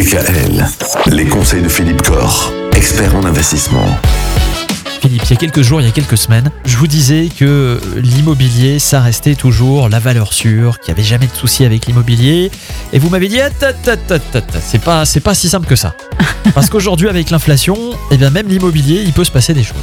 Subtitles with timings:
[0.00, 0.66] DKL,
[1.08, 3.84] les conseils de Philippe Corr, expert en investissement.
[5.02, 7.78] Philippe, il y a quelques jours, il y a quelques semaines, je vous disais que
[7.96, 12.50] l'immobilier, ça restait toujours la valeur sûre, qu'il n'y avait jamais de souci avec l'immobilier.
[12.94, 13.50] Et vous m'avez dit, Ah,
[14.62, 15.94] c'est pas, c'est pas si simple que ça.
[16.54, 17.76] Parce qu'aujourd'hui, avec l'inflation,
[18.10, 19.76] eh bien, même l'immobilier, il peut se passer des choses.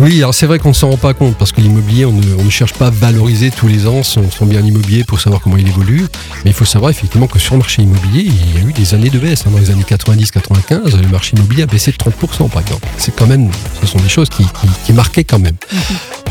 [0.00, 2.34] Oui, alors c'est vrai qu'on ne s'en rend pas compte parce que l'immobilier, on ne,
[2.38, 5.40] on ne cherche pas à valoriser tous les ans son, son bien immobilier pour savoir
[5.40, 6.02] comment il évolue.
[6.44, 8.94] Mais il faut savoir effectivement que sur le marché immobilier, il y a eu des
[8.94, 9.44] années de baisse.
[9.46, 9.50] hein.
[9.52, 12.86] Dans les années 90-95, le marché immobilier a baissé de 30% par exemple.
[12.98, 13.48] C'est quand même,
[13.80, 15.56] ce sont des choses qui, qui, qui marquaient quand même.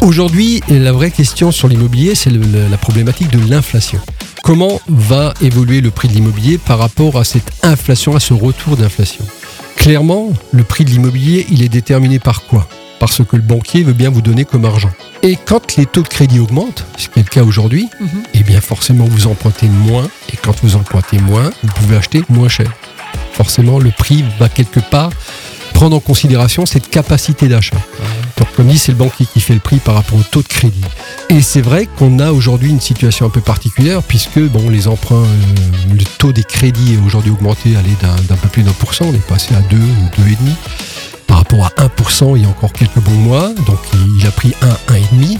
[0.02, 3.99] Aujourd'hui, la vraie question sur l'immobilier, c'est la problématique de l'inflation.
[4.43, 8.76] Comment va évoluer le prix de l'immobilier par rapport à cette inflation, à ce retour
[8.76, 9.23] d'inflation?
[9.77, 12.68] Clairement, le prix de l'immobilier, il est déterminé par quoi?
[13.03, 14.89] Parce que le banquier veut bien vous donner comme argent.
[15.23, 17.89] Et quand les taux de crédit augmentent, ce qui est le cas aujourd'hui,
[18.34, 20.07] eh bien forcément vous empruntez moins.
[20.31, 22.71] Et quand vous empruntez moins, vous pouvez acheter moins cher.
[23.34, 25.09] Forcément, le prix va quelque part
[25.73, 27.76] prendre en considération cette capacité d'achat.
[28.37, 30.48] Donc, comme dit, c'est le banquier qui fait le prix par rapport au taux de
[30.48, 30.85] crédit.
[31.27, 35.26] Et c'est vrai qu'on a aujourd'hui une situation un peu particulière puisque bon, les emprunts,
[35.26, 39.07] euh, le taux des crédits est aujourd'hui augmenté, d'un d'un peu plus d'un pour cent,
[39.07, 40.93] on est passé à 2 ou 2,5 par
[41.62, 43.49] à 1% il y a encore quelques bons mois.
[43.68, 43.79] Donc
[44.18, 44.54] il a pris
[44.90, 45.37] 1, 1,5.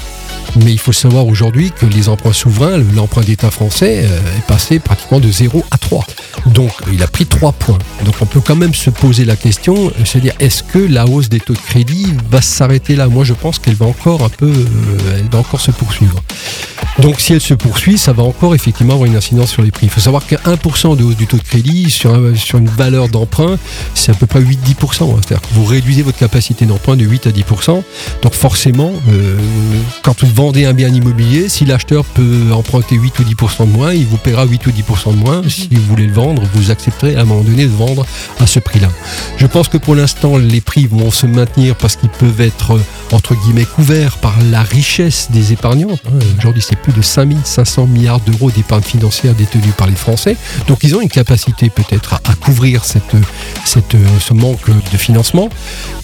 [0.58, 4.80] Mais il faut savoir aujourd'hui que les emprunts souverains, l'emprunt d'État français euh, est passé
[4.80, 6.05] pratiquement de 0 à 3.
[6.47, 7.80] Donc il a pris 3 points.
[8.05, 11.05] Donc on peut quand même se poser la question, euh, se dire est-ce que la
[11.08, 13.08] hausse des taux de crédit va s'arrêter là?
[13.08, 16.22] Moi je pense qu'elle va encore un peu, euh, elle va encore se poursuivre.
[17.04, 19.88] Donc si elle se poursuit, ça va encore effectivement avoir une incidence sur les prix.
[19.88, 22.70] Il faut savoir qu'un 1% de hausse du taux de crédit sur, un- sur une
[22.70, 23.58] valeur d'emprunt,
[23.94, 25.12] c'est à peu près 8-10%.
[25.12, 25.20] hein.
[25.22, 27.84] C'est-à-dire que vous réduisez votre capacité d'emprunt de 8 à 10%.
[28.22, 29.38] Donc forcément, euh,
[30.02, 33.94] quand vous vendez un bien immobilier, si l'acheteur peut emprunter 8 ou 10% de moins,
[33.94, 35.42] il vous paiera 8 ou 10% de moins.
[35.50, 38.06] Si vous voulez le vendre, vous accepterez à un moment donné de vendre
[38.40, 38.88] à ce prix-là.
[39.38, 42.82] Je pense que pour l'instant, les prix vont se maintenir parce qu'ils peuvent être, euh,
[43.12, 45.98] entre guillemets, couverts par la richesse des épargnants.
[46.08, 46.20] hein.
[46.39, 50.37] Aujourd'hui, c'est plus de 5500 milliards d'euros d'épargne financière détenue par les Français.
[50.67, 53.20] Donc, ils ont une capacité peut-être à, couvrir euh,
[54.20, 55.49] ce manque de financement.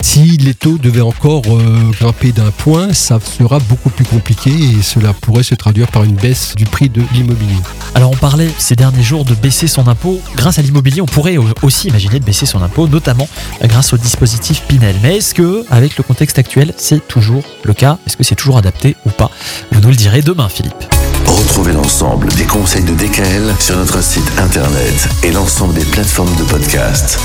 [0.02, 4.82] Si les taux devaient encore euh, grimper d'un point, ça sera beaucoup plus compliqué et
[4.82, 7.56] cela pourrait se traduire par une baisse du prix de l'immobilier.
[8.00, 10.22] Alors on parlait ces derniers jours de baisser son impôt.
[10.38, 13.28] Grâce à l'immobilier, on pourrait au- aussi imaginer de baisser son impôt, notamment
[13.64, 14.96] grâce au dispositif Pinel.
[15.04, 17.98] Mais est-ce que, avec le contexte actuel, c'est toujours le cas?
[18.08, 19.30] Est-ce que c'est toujours adapté ou pas?
[19.74, 20.82] Vous nous le direz demain, Philippe.
[21.26, 26.44] Retrouvez l'ensemble des conseils de DKL sur notre site internet et l'ensemble des plateformes de
[26.44, 27.20] podcast.